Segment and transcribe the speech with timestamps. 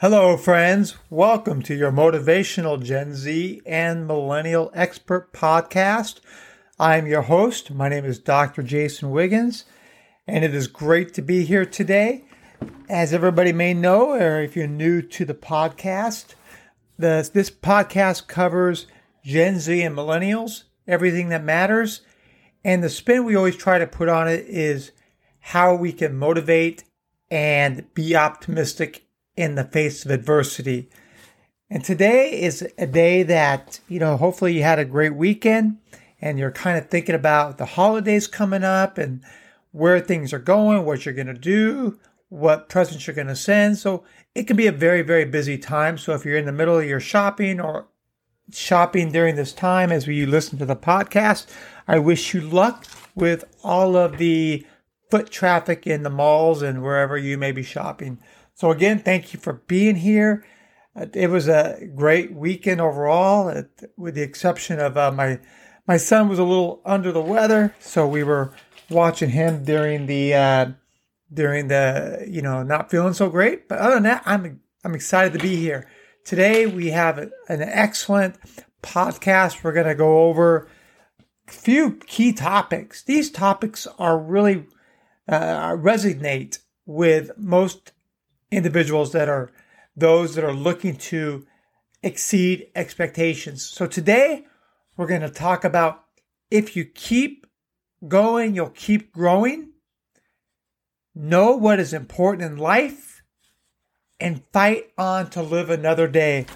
[0.00, 0.96] Hello, friends.
[1.10, 6.20] Welcome to your motivational Gen Z and Millennial Expert podcast.
[6.78, 7.72] I'm your host.
[7.72, 8.62] My name is Dr.
[8.62, 9.64] Jason Wiggins,
[10.24, 12.26] and it is great to be here today.
[12.88, 16.36] As everybody may know, or if you're new to the podcast,
[16.96, 18.86] the, this podcast covers
[19.24, 22.02] Gen Z and millennials, everything that matters.
[22.62, 24.92] And the spin we always try to put on it is
[25.40, 26.84] how we can motivate
[27.32, 29.07] and be optimistic
[29.38, 30.90] in the face of adversity.
[31.70, 35.78] And today is a day that, you know, hopefully you had a great weekend
[36.20, 39.22] and you're kind of thinking about the holidays coming up and
[39.70, 43.78] where things are going, what you're going to do, what presents you're going to send.
[43.78, 44.02] So
[44.34, 45.98] it can be a very, very busy time.
[45.98, 47.86] So if you're in the middle of your shopping or
[48.50, 51.46] shopping during this time as we listen to the podcast,
[51.86, 54.66] I wish you luck with all of the
[55.12, 58.18] foot traffic in the malls and wherever you may be shopping.
[58.58, 60.44] So, again, thank you for being here.
[60.96, 63.62] Uh, it was a great weekend overall, uh,
[63.96, 65.38] with the exception of uh, my
[65.86, 68.52] my son was a little under the weather, so we were
[68.90, 70.70] watching him during the uh,
[71.32, 73.68] during the you know not feeling so great.
[73.68, 75.88] But other than that, I'm I'm excited to be here
[76.24, 76.66] today.
[76.66, 78.38] We have an excellent
[78.82, 79.62] podcast.
[79.62, 80.66] We're going to go over
[81.46, 83.04] a few key topics.
[83.04, 84.66] These topics are really
[85.28, 87.92] uh, resonate with most
[88.50, 89.50] individuals that are
[89.96, 91.46] those that are looking to
[92.02, 93.62] exceed expectations.
[93.64, 94.46] So today
[94.96, 96.04] we're going to talk about
[96.50, 97.46] if you keep
[98.06, 99.70] going, you'll keep growing.
[101.14, 103.22] Know what is important in life
[104.20, 106.46] and fight on to live another day.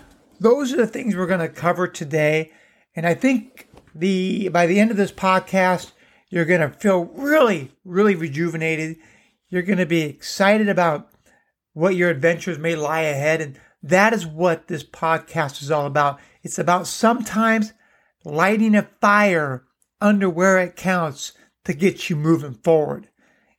[0.40, 2.52] Those are the things we're going to cover today.
[2.94, 5.92] And I think the by the end of this podcast,
[6.30, 8.96] you're going to feel really, really rejuvenated.
[9.48, 11.11] You're going to be excited about
[11.73, 13.41] what your adventures may lie ahead.
[13.41, 16.21] And that is what this podcast is all about.
[16.43, 17.72] It's about sometimes
[18.25, 19.65] lighting a fire
[20.00, 21.32] under where it counts
[21.65, 23.09] to get you moving forward.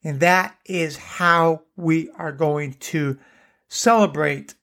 [0.03, 3.17] And that is how we are going to
[3.69, 4.55] celebrate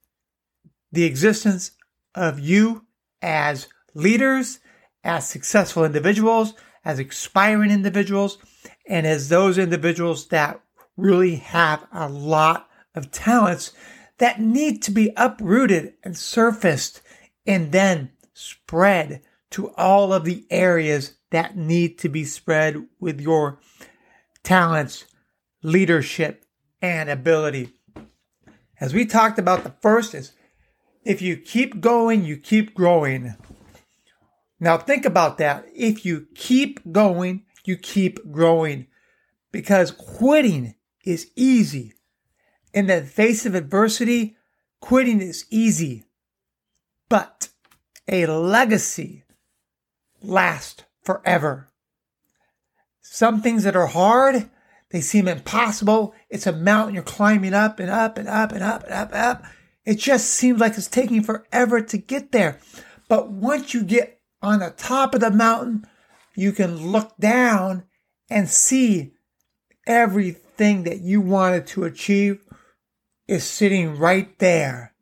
[0.92, 1.72] the existence
[2.14, 2.84] of you
[3.22, 4.60] as leaders,
[5.02, 8.38] as successful individuals, as aspiring individuals,
[8.86, 10.60] and as those individuals that
[10.96, 13.72] really have a lot of talents
[14.18, 17.00] that need to be uprooted and surfaced
[17.46, 23.58] and then spread to all of the areas that need to be spread with your
[24.42, 25.04] talents,
[25.62, 26.44] leadership,
[26.82, 27.72] and ability.
[28.80, 30.32] As we talked about, the first is
[31.04, 33.34] if you keep going, you keep growing.
[34.58, 35.66] Now, think about that.
[35.74, 38.86] If you keep going, you keep growing
[39.52, 40.74] because quitting
[41.04, 41.94] is easy.
[42.72, 44.36] In the face of adversity,
[44.80, 46.04] quitting is easy,
[47.08, 47.48] but
[48.06, 49.24] a legacy
[50.22, 51.68] lasts forever.
[53.00, 54.48] Some things that are hard,
[54.90, 56.14] they seem impossible.
[56.28, 59.20] It's a mountain you're climbing up and up and up and up and up and
[59.20, 59.44] up.
[59.84, 62.60] It just seems like it's taking forever to get there.
[63.08, 65.86] But once you get on the top of the mountain,
[66.36, 67.84] you can look down
[68.28, 69.14] and see
[69.86, 72.44] everything that you wanted to achieve
[73.30, 74.92] is sitting right there,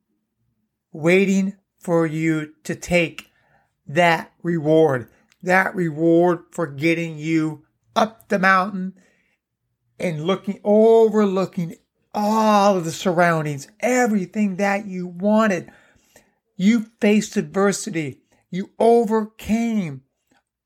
[0.92, 3.30] waiting for you to take
[3.86, 5.08] that reward,
[5.42, 7.64] that reward for getting you
[7.96, 8.92] up the mountain
[9.98, 11.74] and looking, overlooking
[12.12, 15.72] all of the surroundings, everything that you wanted.
[16.54, 18.20] You faced adversity.
[18.50, 20.02] You overcame.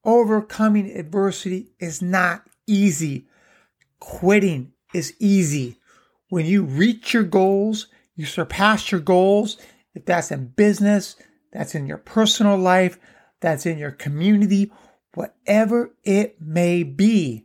[0.04, 3.28] Overcoming adversity is not easy.
[4.00, 5.78] Quitting is easy.
[6.32, 9.58] When you reach your goals, you surpass your goals,
[9.94, 11.14] if that's in business,
[11.52, 12.98] that's in your personal life,
[13.40, 14.72] that's in your community,
[15.12, 17.44] whatever it may be,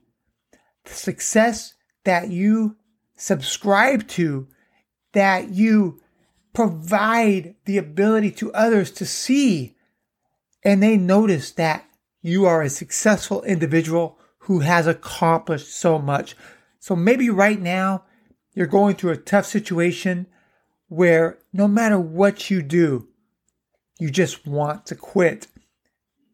[0.86, 1.74] the success
[2.06, 2.78] that you
[3.18, 4.48] subscribe to,
[5.12, 6.00] that you
[6.54, 9.76] provide the ability to others to see,
[10.64, 11.84] and they notice that
[12.22, 16.38] you are a successful individual who has accomplished so much.
[16.80, 18.06] So maybe right now
[18.58, 20.26] you're going through a tough situation
[20.88, 23.08] where no matter what you do,
[24.00, 25.46] you just want to quit.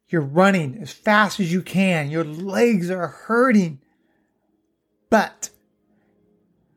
[0.07, 2.09] You're running as fast as you can.
[2.09, 3.81] Your legs are hurting,
[5.09, 5.49] but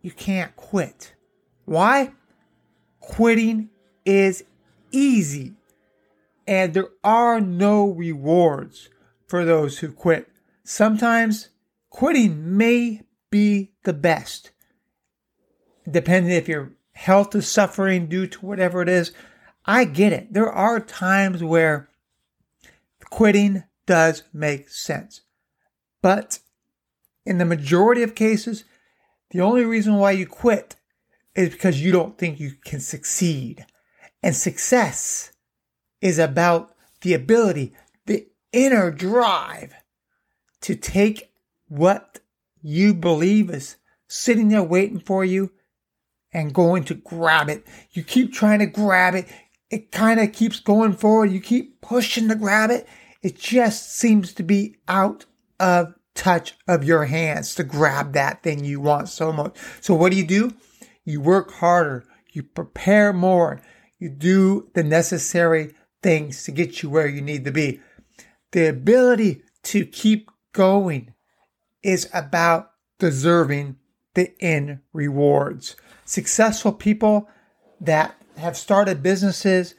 [0.02, 1.14] you can't quit.
[1.64, 2.10] Why?
[2.98, 3.70] Quitting
[4.04, 4.42] is
[4.90, 5.54] easy,
[6.48, 8.88] and there are no rewards
[9.28, 10.28] for those who quit.
[10.64, 11.50] Sometimes
[11.88, 14.50] quitting may be the best
[15.90, 19.12] depending if you're health is suffering due to whatever it is.
[19.66, 20.32] I get it.
[20.32, 21.90] There are times where
[23.10, 25.20] quitting does make sense.
[26.00, 26.38] But
[27.26, 28.64] in the majority of cases,
[29.30, 30.76] the only reason why you quit
[31.34, 33.66] is because you don't think you can succeed.
[34.22, 35.32] And success
[36.00, 37.74] is about the ability,
[38.06, 39.74] the inner drive
[40.62, 41.30] to take
[41.68, 42.20] what
[42.62, 43.76] you believe is
[44.08, 45.52] sitting there waiting for you
[46.32, 47.66] and going to grab it.
[47.92, 49.28] You keep trying to grab it.
[49.70, 51.32] It kind of keeps going forward.
[51.32, 52.86] You keep pushing to grab it.
[53.22, 55.24] It just seems to be out
[55.58, 59.56] of touch of your hands to grab that thing you want so much.
[59.80, 60.54] So what do you do?
[61.04, 62.04] You work harder.
[62.32, 63.60] You prepare more.
[63.98, 67.80] You do the necessary things to get you where you need to be.
[68.52, 71.12] The ability to keep going
[71.82, 73.76] is about deserving
[74.16, 75.76] the end rewards.
[76.04, 77.28] Successful people
[77.80, 79.74] that have started businesses,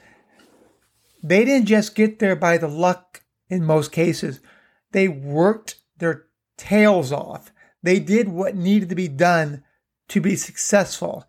[1.22, 4.39] they didn't just get there by the luck in most cases.
[4.92, 6.25] They worked their
[6.57, 7.51] tails off.
[7.84, 9.63] They did what needed to be done
[10.10, 11.25] to be successful.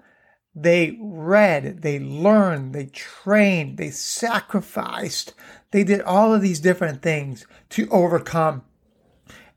[0.54, 5.34] They read, they learned, they trained, they sacrificed.
[5.70, 8.62] They did all of these different things to overcome.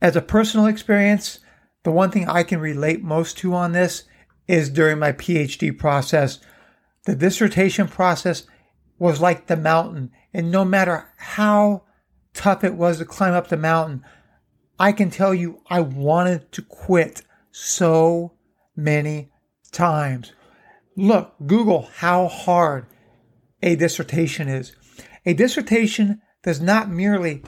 [0.01, 1.39] As a personal experience,
[1.83, 4.04] the one thing I can relate most to on this
[4.48, 6.39] is during my PhD process.
[7.06, 8.44] The dissertation process
[9.00, 11.83] was like the mountain, and no matter how
[12.33, 14.04] tough it was to climb up the mountain,
[14.80, 18.33] I can tell you I wanted to quit so
[18.75, 19.31] many
[19.72, 20.33] times.
[20.95, 22.86] Look, Google how hard
[23.63, 24.75] a dissertation is.
[25.25, 27.44] A dissertation does not merely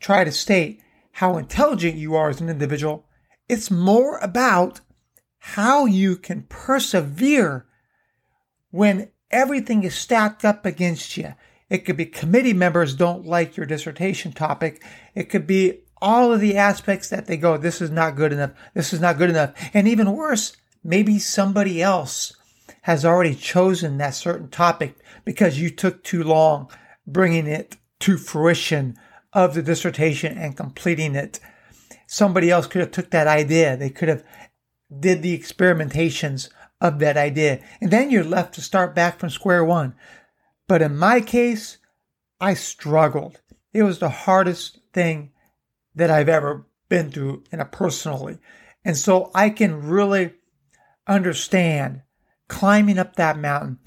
[0.00, 0.82] try to state
[1.12, 3.06] how intelligent you are as an individual,
[3.50, 4.80] it's more about
[5.38, 7.66] how you can persevere
[8.70, 11.34] when everything is stacked up against you.
[11.68, 14.84] It could be committee members don't like your dissertation topic.
[15.14, 18.52] It could be all of the aspects that they go, this is not good enough.
[18.74, 19.52] This is not good enough.
[19.74, 22.32] And even worse, maybe somebody else
[22.82, 24.94] has already chosen that certain topic
[25.24, 26.70] because you took too long
[27.06, 28.96] bringing it to fruition
[29.32, 31.40] of the dissertation and completing it.
[32.12, 33.76] Somebody else could have took that idea.
[33.76, 34.24] They could have
[34.98, 37.62] did the experimentations of that idea.
[37.80, 39.94] And then you're left to start back from square one.
[40.66, 41.78] But in my case,
[42.40, 43.40] I struggled.
[43.72, 45.30] It was the hardest thing
[45.94, 48.38] that I've ever been through in a personally.
[48.84, 50.32] And so I can really
[51.06, 52.02] understand
[52.48, 53.78] climbing up that mountain,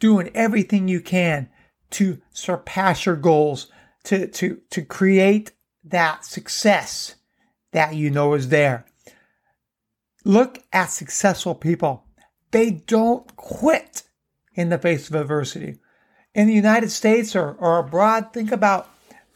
[0.00, 1.48] doing everything you can
[1.90, 3.70] to surpass your goals,
[4.02, 5.52] to, to, to create
[5.84, 7.14] that success
[7.72, 8.86] that you know is there.
[10.24, 12.04] Look at successful people.
[12.52, 14.04] They don't quit
[14.54, 15.78] in the face of adversity.
[16.34, 18.88] In the United States or, or abroad, think about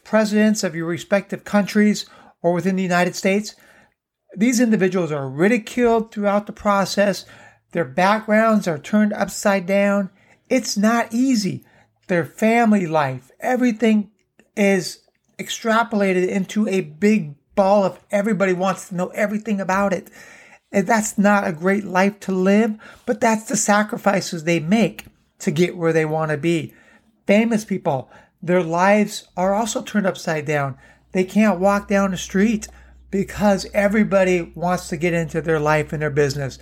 [0.03, 2.05] presidents of your respective countries
[2.41, 3.55] or within the United States.
[4.35, 7.25] These individuals are ridiculed throughout the process.
[7.71, 10.09] Their backgrounds are turned upside down.
[10.49, 11.65] It's not easy.
[12.07, 14.11] Their family life, everything
[14.55, 14.99] is
[15.37, 20.09] extrapolated into a big ball of everybody wants to know everything about it.
[20.71, 25.05] And that's not a great life to live, but that's the sacrifices they make
[25.39, 26.73] to get where they want to be.
[27.25, 28.09] Famous people,
[28.41, 30.77] their lives are also turned upside down.
[31.11, 32.67] They can't walk down the street
[33.11, 36.59] because everybody wants to get into their life and their business.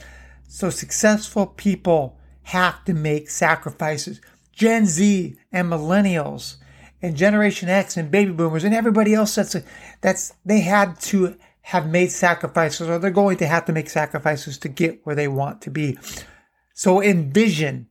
[0.48, 4.22] So successful people have to make sacrifices.
[4.52, 6.58] Gen Z and millennials
[7.02, 9.56] and Generation X and baby boomers and everybody else that's
[10.02, 14.58] that's they had to have made sacrifices or they're going to have to make sacrifices
[14.60, 15.98] to get where they want to be.
[16.74, 17.88] So envision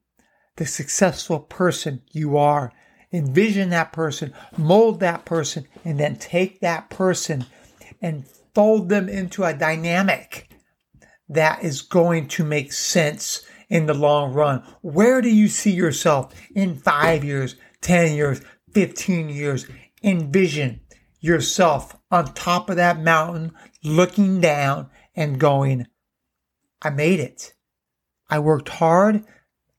[0.57, 2.73] the successful person you are.
[3.13, 7.47] Envision that person, mold that person, and then take that person
[8.03, 10.49] and fold them into a dynamic
[11.29, 14.63] that is going to make sense in the long run.
[14.83, 18.41] Where do you see yourself in five years, 10 years,
[18.75, 19.67] 15 years?
[20.03, 20.81] Envision
[21.21, 23.53] yourself on top of that mountain,
[23.83, 25.87] looking down and going,
[26.83, 27.55] I made it.
[28.29, 29.25] I worked hard.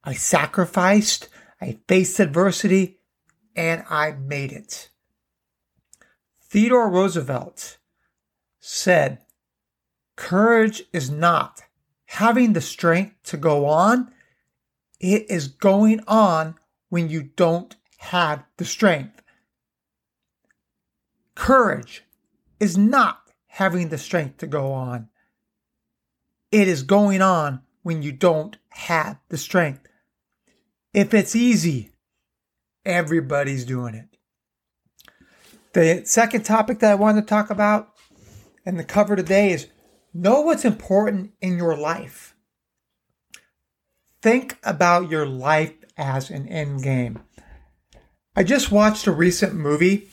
[0.04, 1.30] I sacrificed.
[1.62, 3.00] I faced adversity
[3.56, 4.90] and I made it.
[6.42, 7.78] Theodore Roosevelt
[8.60, 9.20] said,
[10.16, 11.64] Courage is not
[12.06, 14.12] having the strength to go on.
[15.00, 16.56] It is going on
[16.90, 19.21] when you don't have the strength.
[21.35, 22.03] Courage
[22.59, 25.09] is not having the strength to go on.
[26.51, 29.88] It is going on when you don't have the strength.
[30.93, 31.91] If it's easy,
[32.85, 34.17] everybody's doing it.
[35.74, 37.89] The second topic that I wanted to talk about
[38.65, 39.67] and the cover today is
[40.13, 42.35] know what's important in your life.
[44.21, 47.19] Think about your life as an end game.
[48.36, 50.10] I just watched a recent movie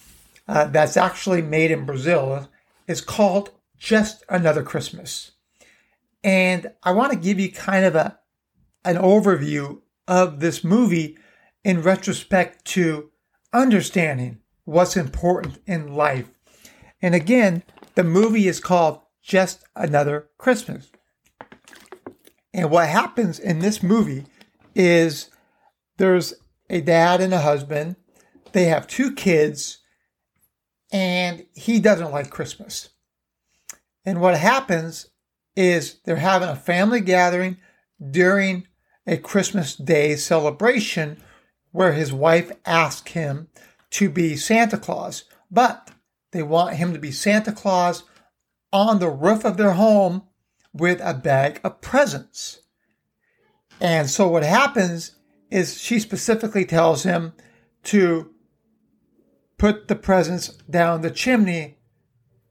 [0.46, 2.48] uh, that's actually made in Brazil.
[2.86, 5.32] It's called Just Another Christmas.
[6.22, 8.18] And I want to give you kind of a
[8.84, 11.16] an overview of this movie
[11.64, 13.10] in retrospect to
[13.52, 16.28] understanding what's important in life.
[17.00, 17.62] And again,
[17.94, 20.90] the movie is called Just Another Christmas.
[22.54, 24.26] And what happens in this movie
[24.74, 25.30] is
[25.96, 26.34] there's
[26.68, 27.96] a dad and a husband.
[28.52, 29.78] They have two kids,
[30.92, 32.90] and he doesn't like Christmas.
[34.04, 35.10] And what happens
[35.56, 37.58] is they're having a family gathering
[38.10, 38.66] during
[39.06, 41.18] a Christmas Day celebration
[41.70, 43.48] where his wife asked him
[43.90, 45.90] to be Santa Claus, but
[46.32, 48.04] they want him to be Santa Claus
[48.72, 50.22] on the roof of their home
[50.72, 52.62] with a bag of presents.
[53.80, 55.16] And so what happens
[55.50, 57.34] is she specifically tells him
[57.84, 58.30] to
[59.62, 61.78] put the presents down the chimney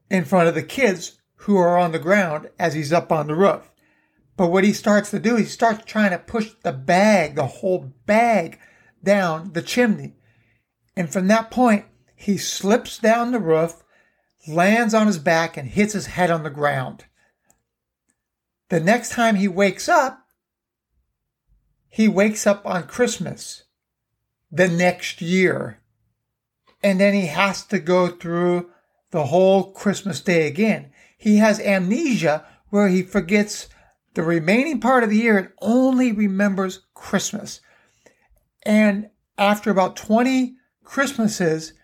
[0.08, 3.34] in front of the kids who are on the ground as he's up on the
[3.34, 3.70] roof.
[4.34, 7.92] But what he starts to do, he starts trying to push the bag, the whole
[8.06, 8.58] bag,
[9.04, 10.14] down the chimney.
[10.96, 11.84] And from that point,
[12.16, 13.84] he slips down the roof,
[14.48, 17.04] lands on his back, and hits his head on the ground.
[18.70, 20.28] The next time he wakes up,
[21.90, 23.64] he wakes up on Christmas
[24.50, 25.81] the next year.
[26.82, 28.70] And then he has to go through
[29.10, 30.90] the whole Christmas day again.
[31.16, 33.68] He has amnesia where he forgets
[34.14, 37.60] the remaining part of the year and only remembers Christmas.
[38.64, 41.74] And after about 20 Christmases,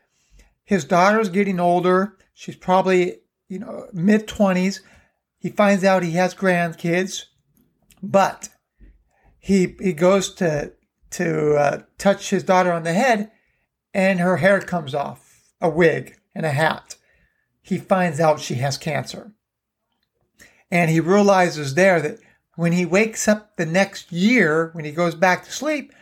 [0.64, 2.16] his daughter's getting older.
[2.34, 4.80] She's probably, you know, mid 20s.
[5.38, 7.24] He finds out he has grandkids,
[8.02, 8.48] but
[9.38, 10.72] he he goes to
[11.10, 13.30] to uh, touch his daughter on the head,
[13.98, 16.94] and her hair comes off, a wig and a hat.
[17.60, 19.32] He finds out she has cancer,
[20.70, 22.18] and he realizes there that
[22.54, 25.92] when he wakes up the next year, when he goes back to sleep,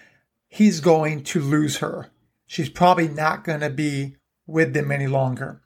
[0.47, 2.11] he's going to lose her.
[2.47, 5.63] She's probably not going to be with them any longer.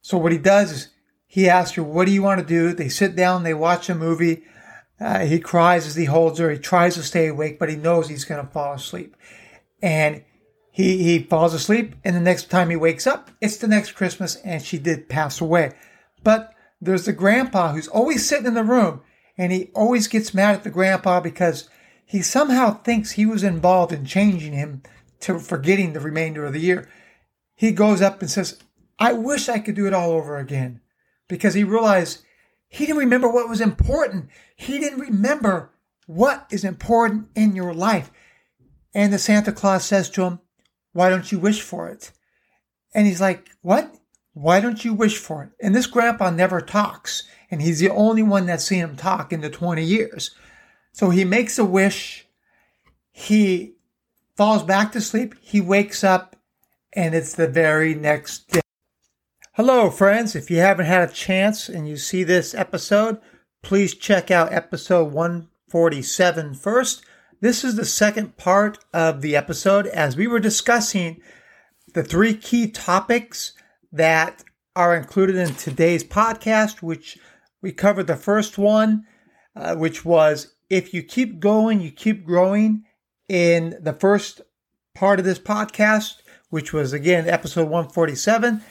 [0.00, 0.88] So what he does is
[1.26, 2.72] he asks her, what do you want to do?
[2.72, 4.44] They sit down, they watch a movie.
[5.00, 6.52] Uh, he cries as he holds her.
[6.52, 9.16] He tries to stay awake, but he knows he's going to fall asleep.
[9.82, 10.22] And
[10.76, 11.94] he, he falls asleep.
[12.02, 15.40] And the next time he wakes up, it's the next Christmas and she did pass
[15.40, 15.72] away.
[16.24, 19.00] But there's the grandpa who's always sitting in the room
[19.38, 21.70] and he always gets mad at the grandpa because
[22.04, 24.82] he somehow thinks he was involved in changing him
[25.20, 26.88] to forgetting the remainder of the year.
[27.54, 28.58] He goes up and says,
[28.98, 30.80] I wish I could do it all over again
[31.28, 32.24] because he realized
[32.66, 34.28] he didn't remember what was important.
[34.56, 35.70] He didn't remember
[36.08, 38.10] what is important in your life.
[38.92, 40.40] And the Santa Claus says to him,
[40.94, 42.10] Why don't you wish for it?
[42.94, 43.94] And he's like, What?
[44.32, 45.50] Why don't you wish for it?
[45.60, 49.40] And this grandpa never talks and he's the only one that's seen him talk in
[49.40, 50.32] the 20 years.
[50.92, 52.26] So he makes a wish.
[53.12, 53.74] He
[54.36, 55.36] falls back to sleep.
[55.40, 56.34] He wakes up
[56.92, 58.60] and it's the very next day.
[59.52, 60.34] Hello, friends.
[60.34, 63.18] If you haven't had a chance and you see this episode,
[63.62, 67.04] please check out episode 147 first.
[67.44, 71.20] This is the second part of the episode as we were discussing
[71.92, 73.52] the three key topics
[73.92, 74.42] that
[74.74, 77.18] are included in today's podcast, which
[77.60, 79.04] we covered the first one,
[79.54, 82.84] uh, which was if you keep going, you keep growing.
[83.28, 84.40] In the first
[84.94, 88.62] part of this podcast, which was again episode 147.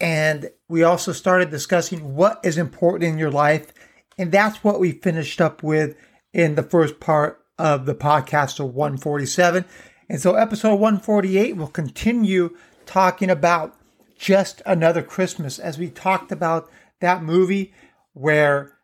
[0.00, 3.72] And we also started discussing what is important in your life.
[4.18, 5.96] And that's what we finished up with
[6.34, 9.64] in the first part of the podcast of 147.
[10.08, 13.76] And so episode 148 will continue talking about
[14.16, 17.72] just another Christmas as we talked about that movie
[18.14, 18.78] where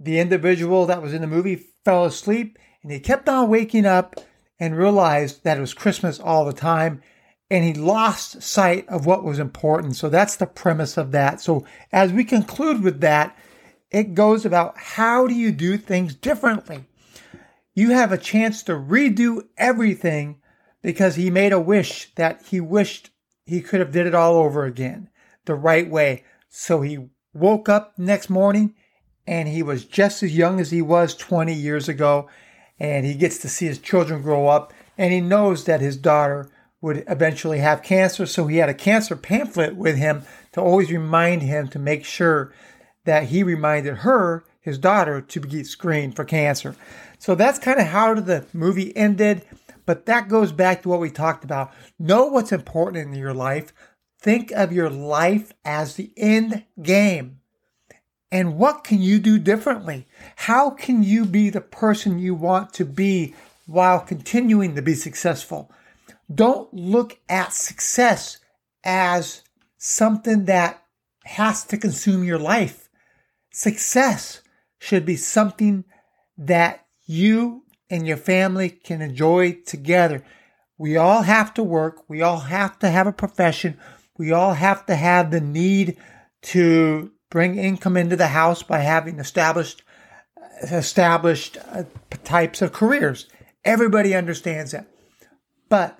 [0.00, 4.16] the individual that was in the movie fell asleep and he kept on waking up
[4.58, 7.02] and realized that it was Christmas all the time
[7.50, 9.94] and he lost sight of what was important.
[9.94, 11.40] So that's the premise of that.
[11.40, 13.36] So as we conclude with that,
[13.90, 16.86] it goes about how do you do things differently?
[17.74, 20.40] You have a chance to redo everything
[20.82, 23.10] because he made a wish that he wished
[23.46, 25.08] he could have did it all over again
[25.44, 26.24] the right way.
[26.48, 28.74] So he woke up next morning
[29.26, 32.28] and he was just as young as he was 20 years ago.
[32.82, 36.50] and he gets to see his children grow up, and he knows that his daughter
[36.80, 38.26] would eventually have cancer.
[38.26, 42.52] So he had a cancer pamphlet with him to always remind him to make sure
[43.04, 46.74] that he reminded her, his daughter, to be screened for cancer.
[47.22, 49.44] So that's kind of how the movie ended.
[49.86, 51.72] But that goes back to what we talked about.
[51.96, 53.72] Know what's important in your life.
[54.20, 57.38] Think of your life as the end game.
[58.32, 60.08] And what can you do differently?
[60.34, 63.36] How can you be the person you want to be
[63.66, 65.70] while continuing to be successful?
[66.34, 68.38] Don't look at success
[68.82, 69.42] as
[69.78, 70.82] something that
[71.22, 72.90] has to consume your life.
[73.52, 74.40] Success
[74.80, 75.84] should be something
[76.36, 80.24] that you and your family can enjoy together.
[80.78, 82.08] We all have to work.
[82.08, 83.78] We all have to have a profession.
[84.18, 85.96] We all have to have the need
[86.42, 89.82] to bring income into the house by having established
[90.70, 91.84] established uh,
[92.24, 93.28] types of careers.
[93.64, 94.86] Everybody understands that.
[95.68, 95.98] But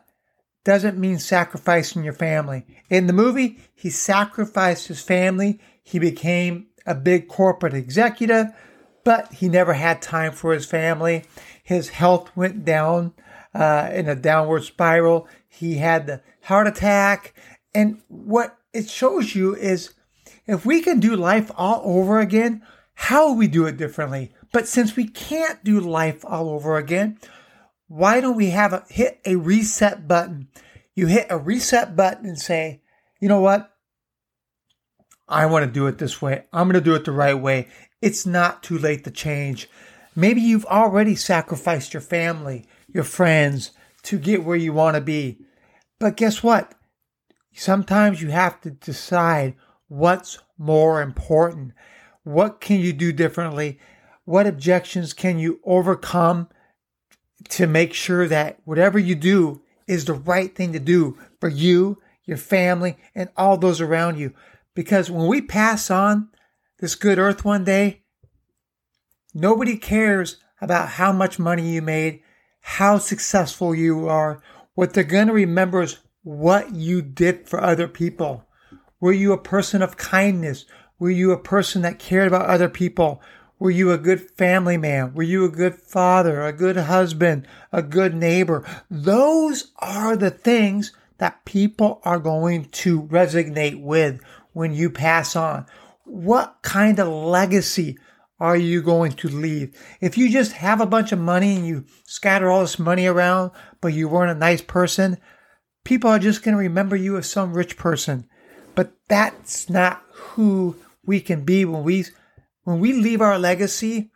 [0.64, 2.64] doesn't mean sacrificing your family.
[2.88, 5.60] In the movie, he sacrificed his family.
[5.82, 8.46] He became a big corporate executive,
[9.04, 11.24] but he never had time for his family.
[11.62, 13.14] His health went down
[13.54, 15.28] uh, in a downward spiral.
[15.48, 17.34] He had the heart attack.
[17.74, 19.94] And what it shows you is
[20.46, 22.62] if we can do life all over again,
[22.94, 24.32] how will we do it differently?
[24.52, 27.18] But since we can't do life all over again,
[27.88, 30.48] why don't we have a hit a reset button?
[30.94, 32.82] You hit a reset button and say,
[33.20, 33.70] you know what?
[35.28, 36.44] I want to do it this way.
[36.52, 37.68] I'm going to do it the right way.
[38.02, 39.70] It's not too late to change.
[40.14, 43.70] Maybe you've already sacrificed your family, your friends
[44.02, 45.38] to get where you want to be.
[46.00, 46.74] But guess what?
[47.54, 49.54] Sometimes you have to decide
[49.86, 51.72] what's more important.
[52.24, 53.78] What can you do differently?
[54.24, 56.48] What objections can you overcome
[57.50, 62.00] to make sure that whatever you do is the right thing to do for you,
[62.24, 64.34] your family, and all those around you?
[64.74, 66.31] Because when we pass on
[66.82, 68.02] this good earth one day,
[69.34, 72.20] Nobody cares about how much money you made,
[72.60, 74.42] how successful you are.
[74.74, 78.44] What they're going to remember is what you did for other people.
[79.00, 80.66] Were you a person of kindness?
[80.98, 83.22] Were you a person that cared about other people?
[83.58, 85.14] Were you a good family man?
[85.14, 88.64] Were you a good father, a good husband, a good neighbor?
[88.90, 94.20] Those are the things that people are going to resonate with
[94.52, 95.66] when you pass on.
[96.04, 97.98] What kind of legacy
[98.40, 99.74] are you going to leave?
[100.00, 103.52] If you just have a bunch of money and you scatter all this money around,
[103.80, 105.18] but you weren't a nice person,
[105.84, 108.28] people are just going to remember you as some rich person.
[108.74, 112.06] But that's not who we can be when we
[112.64, 114.10] when we leave our legacy.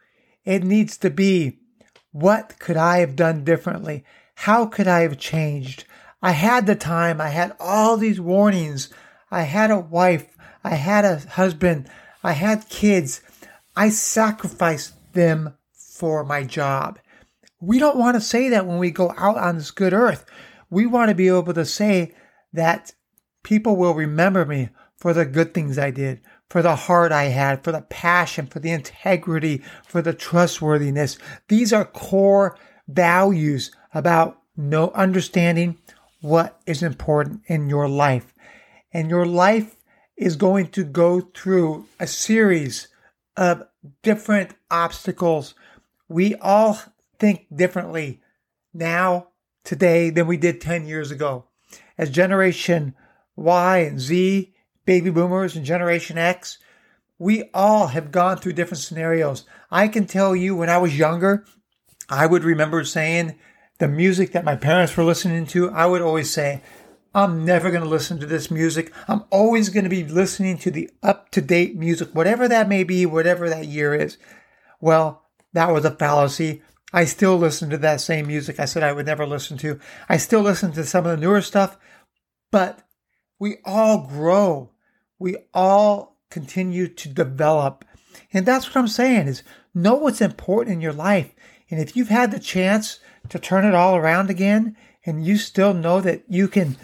[0.45, 1.59] It needs to be
[2.13, 4.05] what could I have done differently?
[4.37, 5.85] How could I have changed?
[6.23, 7.21] I had the time.
[7.21, 8.89] I had all these warnings.
[9.31, 10.36] I had a wife.
[10.67, 11.89] I had a husband.
[12.25, 13.21] I had kids.
[13.77, 16.99] I sacrificed them for my job.
[17.61, 20.25] We don't want to say that when we go out on this good earth.
[20.69, 22.17] We want to be able to say
[22.53, 22.93] that
[23.45, 27.63] people will remember me for the good things I did, for the heart I had,
[27.63, 31.17] for the passion, for the integrity, for the trustworthiness.
[31.47, 35.79] These are core values about no understanding
[36.23, 38.35] what is important in your life.
[38.93, 39.76] And your life
[40.17, 42.89] is going to go through a series
[43.37, 43.67] of
[44.03, 45.55] different obstacles.
[46.09, 46.79] We all
[47.19, 48.21] think differently
[48.73, 49.29] now,
[49.65, 51.45] today, than we did 10 years ago.
[51.99, 52.95] As Generation
[53.37, 56.59] Y and Z, baby boomers, and Generation X,
[57.19, 59.45] we all have gone through different scenarios.
[59.71, 61.45] I can tell you when I was younger,
[62.09, 63.39] I would remember saying
[63.79, 66.63] the music that my parents were listening to, I would always say,
[67.17, 68.93] I'm never going to listen to this music.
[69.09, 72.85] I'm always going to be listening to the up to date music, whatever that may
[72.85, 74.19] be, whatever that year is.
[74.83, 75.23] Well,
[75.55, 76.61] that was a fallacy.
[76.93, 79.81] I still listen to that same music I said I would never listen to.
[80.11, 81.79] I still listen to some of the newer stuff,
[82.53, 82.81] but
[83.39, 84.73] we all grow.
[85.19, 87.87] We all continue to develop.
[88.31, 89.43] And that's what I'm saying is
[89.75, 91.35] know what's important in your life.
[91.71, 93.01] And if you've had the chance
[93.31, 94.77] to turn it all around again
[95.07, 96.77] and you still know that you can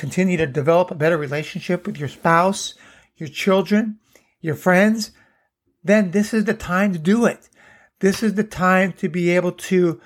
[0.00, 2.72] continue to develop a better relationship with your spouse,
[3.16, 3.98] your children,
[4.40, 5.10] your friends,
[5.84, 7.50] then this is the time to do it.
[8.00, 10.00] This is the time to be able to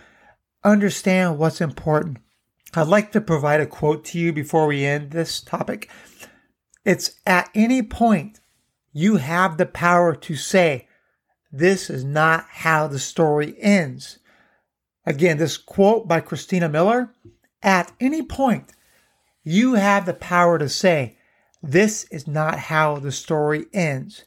[0.65, 2.19] understand what's important.
[2.75, 5.89] I'd like to provide a quote to you before we end this topic.
[6.85, 8.41] It's at any point
[8.93, 10.89] you have the power to say,
[11.53, 14.19] this is not how the story ends.
[15.07, 17.15] Again, this quote by Christina Miller
[17.63, 18.73] at any point,
[19.45, 21.19] you have the power to say,
[21.63, 24.25] This is not how the story ends.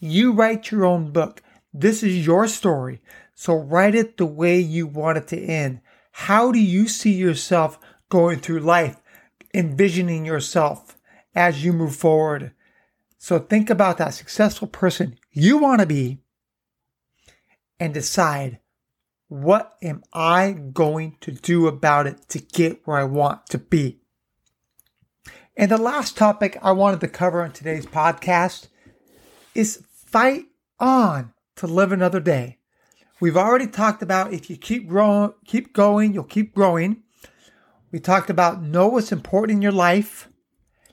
[0.00, 1.42] You write your own book.
[1.72, 3.00] This is your story.
[3.34, 5.80] So write it the way you want it to end.
[6.12, 8.96] How do you see yourself going through life,
[9.52, 10.96] envisioning yourself
[11.34, 12.52] as you move forward?
[13.18, 16.20] So think about that successful person you want to be
[17.80, 18.60] and decide
[19.28, 24.03] what am I going to do about it to get where I want to be?
[25.56, 28.66] And the last topic I wanted to cover in today's podcast
[29.54, 30.46] is fight
[30.80, 32.58] on to live another day.
[33.20, 37.04] We've already talked about if you keep growing, keep going, you'll keep growing.
[37.92, 40.28] We talked about know what's important in your life.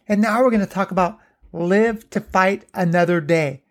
[0.07, 1.17] And now we're going to talk about
[1.51, 3.63] live to fight another day.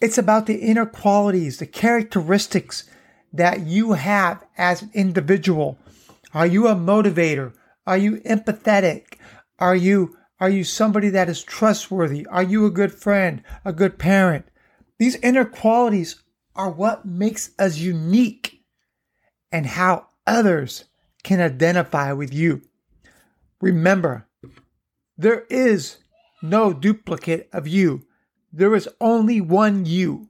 [0.00, 2.88] It's about the inner qualities, the characteristics
[3.30, 5.76] that you have as an individual.
[6.32, 7.52] Are you a motivator?
[7.86, 9.18] Are you empathetic?
[9.62, 12.26] Are you are you somebody that is trustworthy?
[12.26, 14.44] Are you a good friend, a good parent?
[14.98, 16.20] These inner qualities
[16.56, 18.64] are what makes us unique
[19.52, 20.86] and how others
[21.22, 22.62] can identify with you.
[23.60, 24.26] Remember,
[25.16, 25.98] there is
[26.42, 28.02] no duplicate of you.
[28.52, 30.28] There is only one you.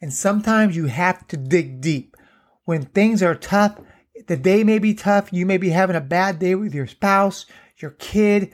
[0.00, 2.16] And sometimes you have to dig deep.
[2.64, 3.80] When things are tough,
[4.28, 5.32] the day may be tough.
[5.32, 7.44] You may be having a bad day with your spouse,
[7.82, 8.52] your kid,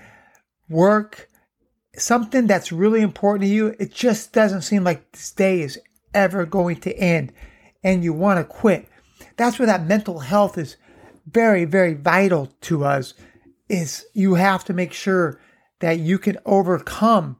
[0.68, 1.28] work,
[1.96, 3.74] something that's really important to you.
[3.78, 5.78] It just doesn't seem like this day is
[6.14, 7.32] ever going to end
[7.82, 8.88] and you want to quit.
[9.36, 10.76] That's where that mental health is
[11.26, 13.14] very, very vital to us
[13.68, 15.40] is you have to make sure
[15.80, 17.36] that you can overcome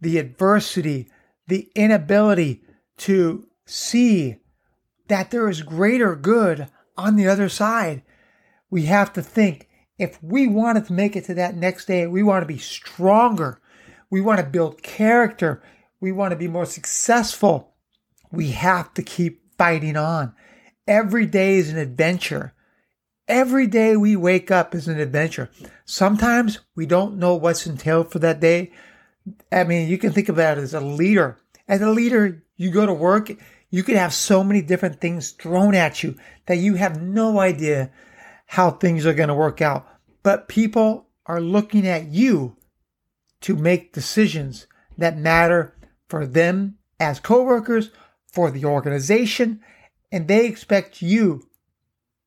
[0.00, 1.08] the adversity,
[1.48, 2.62] the inability
[2.98, 4.36] to see
[5.08, 8.02] that there is greater good on the other side.
[8.70, 9.65] We have to think
[9.98, 13.60] if we wanted to make it to that next day, we want to be stronger.
[14.10, 15.62] We want to build character.
[16.00, 17.76] We want to be more successful
[18.30, 20.34] we have to keep fighting on.
[20.86, 22.52] Every day is an adventure.
[23.28, 25.50] Every day we wake up is an adventure.
[25.84, 28.72] Sometimes we don't know what's entailed for that day.
[29.50, 31.38] I mean, you can think about it as a leader.
[31.66, 33.32] As a leader, you go to work,
[33.70, 37.90] you could have so many different things thrown at you that you have no idea
[38.46, 39.86] how things are going to work out.
[40.22, 42.56] But people are looking at you
[43.42, 45.74] to make decisions that matter
[46.08, 47.90] for them as coworkers
[48.32, 49.60] for the organization,
[50.10, 51.48] and they expect you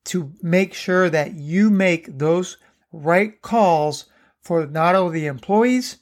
[0.06, 2.58] to make sure that you make those
[2.92, 4.06] right calls
[4.42, 5.98] for not only the employees,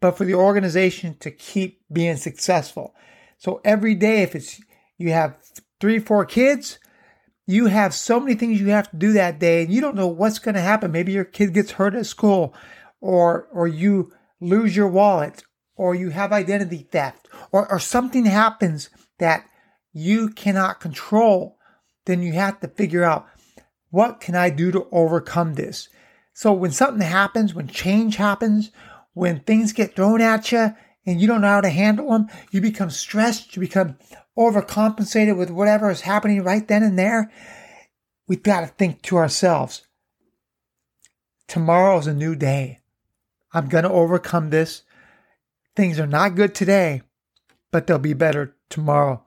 [0.00, 2.94] but for the organization to keep being successful.
[3.38, 4.60] So every day, if it's
[4.98, 5.36] you have
[5.80, 6.78] three, four kids,
[7.52, 10.08] you have so many things you have to do that day, and you don't know
[10.08, 10.90] what's going to happen.
[10.90, 12.54] Maybe your kid gets hurt at school,
[13.00, 15.44] or or you lose your wallet,
[15.76, 19.44] or you have identity theft, or, or something happens that
[19.92, 21.58] you cannot control,
[22.06, 23.26] then you have to figure out
[23.90, 25.88] what can I do to overcome this?
[26.32, 28.70] So when something happens, when change happens,
[29.12, 32.60] when things get thrown at you and you don't know how to handle them, you
[32.60, 33.96] become stressed, you become
[34.38, 37.30] overcompensated with whatever is happening right then and there.
[38.28, 39.86] We've got to think to ourselves,
[41.48, 42.80] tomorrow is a new day.
[43.52, 44.82] I'm going to overcome this.
[45.76, 47.02] Things are not good today,
[47.70, 49.24] but they'll be better tomorrow.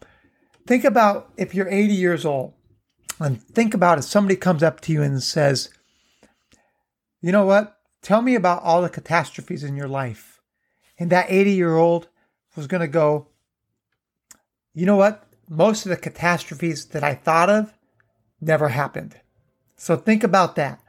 [0.66, 2.54] Think about if you're 80 years old
[3.20, 5.70] and think about if somebody comes up to you and says,
[7.22, 7.78] You know what?
[8.02, 10.35] Tell me about all the catastrophes in your life.
[10.98, 12.08] And that 80 year old
[12.56, 13.28] was going to go,
[14.74, 15.28] You know what?
[15.50, 17.74] Most of the catastrophes that I thought of
[18.42, 19.20] never happened.
[19.76, 20.80] So think about that.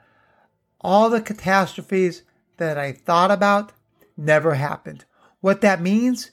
[0.81, 2.23] All the catastrophes
[2.57, 3.73] that I thought about
[4.17, 5.05] never happened.
[5.41, 6.31] What that means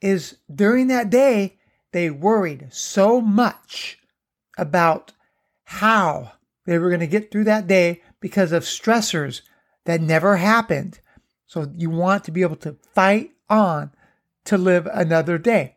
[0.00, 1.58] is during that day,
[1.92, 3.98] they worried so much
[4.56, 5.12] about
[5.64, 6.32] how
[6.66, 9.40] they were going to get through that day because of stressors
[9.84, 11.00] that never happened.
[11.48, 13.90] So you want to be able to fight on
[14.44, 15.76] to live another day.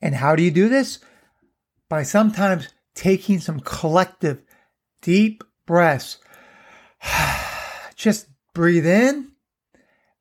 [0.00, 1.00] And how do you do this?
[1.88, 4.42] By sometimes taking some collective
[5.02, 6.18] deep breaths.
[7.96, 9.32] Just breathe in,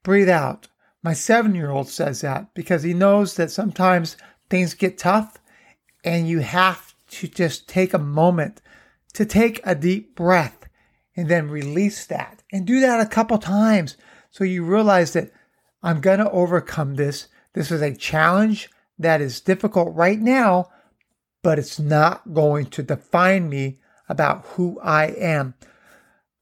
[0.03, 0.67] breathe out.
[1.03, 4.17] My seven year old says that because he knows that sometimes
[4.49, 5.37] things get tough
[6.03, 8.61] and you have to just take a moment
[9.13, 10.67] to take a deep breath
[11.15, 13.97] and then release that and do that a couple times
[14.35, 15.31] so you realize that
[15.81, 17.29] I'm going to overcome this.
[17.53, 18.69] This is a challenge
[18.99, 20.71] that is difficult right now,
[21.41, 23.79] but it's not going to define me.
[24.09, 25.53] about who I am.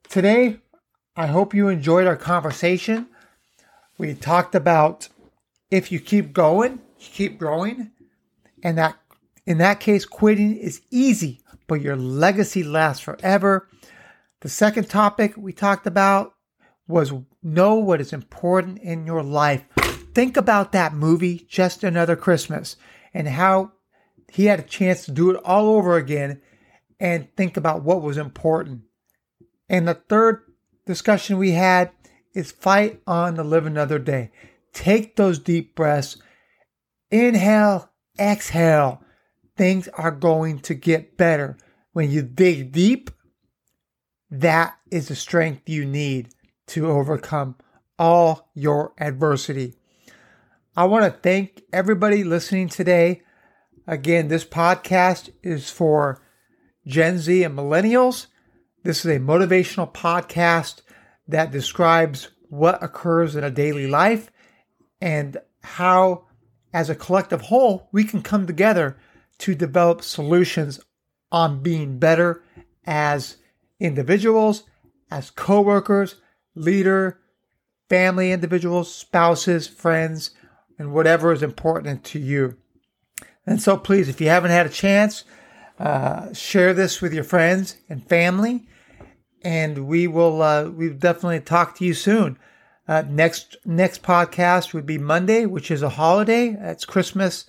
[0.09, 0.57] Today,
[1.15, 3.07] I hope you enjoyed our conversation.
[3.99, 5.07] We talked about
[5.69, 7.91] if you keep going, you keep growing,
[8.63, 8.97] and that
[9.45, 13.69] in that case, quitting is easy, but your legacy lasts forever.
[14.41, 16.32] The second topic we talked about
[16.87, 19.63] was know what is important in your life.
[20.13, 22.75] Think about that movie, Just Another Christmas,
[23.13, 23.71] and how
[24.31, 26.41] he had a chance to do it all over again
[26.99, 28.81] and think about what was important.
[29.69, 30.41] And the third
[30.85, 31.91] discussion we had
[32.33, 34.31] is fight on to live another day.
[34.73, 36.17] Take those deep breaths.
[37.11, 39.03] Inhale, exhale.
[39.55, 41.57] Things are going to get better.
[41.91, 43.11] When you dig deep,
[44.31, 46.29] that is the strength you need
[46.73, 47.55] to overcome
[47.99, 49.75] all your adversity.
[50.75, 53.21] I want to thank everybody listening today.
[53.85, 56.23] Again, this podcast is for
[56.87, 58.25] Gen Z and millennials.
[58.81, 60.81] This is a motivational podcast
[61.27, 64.31] that describes what occurs in a daily life
[64.99, 66.25] and how,
[66.73, 68.97] as a collective whole, we can come together
[69.37, 70.79] to develop solutions
[71.31, 72.41] on being better
[72.83, 73.37] as
[73.79, 74.63] individuals,
[75.11, 76.15] as coworkers,
[76.55, 77.19] leader,
[77.89, 80.31] family individuals, spouses, friends,
[80.77, 82.57] and whatever is important to you.
[83.45, 85.23] And so, please, if you haven't had a chance,
[85.79, 88.67] uh, share this with your friends and family
[89.43, 92.37] and we will uh, we definitely talk to you soon.
[92.87, 96.55] Uh, next next podcast would be Monday, which is a holiday.
[96.59, 97.45] It's Christmas,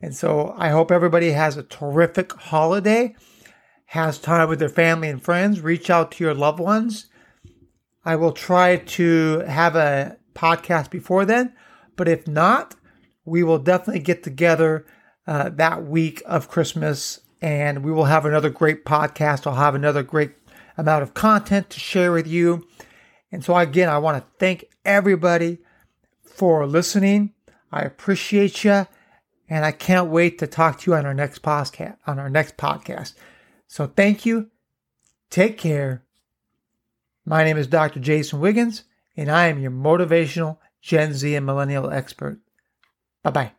[0.00, 3.14] and so I hope everybody has a terrific holiday,
[3.86, 5.60] has time with their family and friends.
[5.60, 7.06] Reach out to your loved ones.
[8.04, 11.52] I will try to have a podcast before then,
[11.96, 12.74] but if not,
[13.24, 14.86] we will definitely get together
[15.26, 19.46] uh, that week of Christmas, and we will have another great podcast.
[19.46, 20.32] I'll have another great
[20.76, 22.66] amount of content to share with you.
[23.30, 25.58] And so, again, I want to thank everybody
[26.24, 27.34] for listening.
[27.70, 28.86] I appreciate you,
[29.48, 31.96] and I can't wait to talk to you on our next podcast.
[32.06, 33.14] On our next podcast.
[33.68, 34.50] So, thank you.
[35.28, 36.02] Take care.
[37.30, 38.00] My name is Dr.
[38.00, 38.82] Jason Wiggins,
[39.16, 42.40] and I am your motivational Gen Z and millennial expert.
[43.22, 43.52] Bye bye.